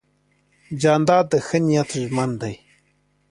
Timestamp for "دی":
2.41-2.55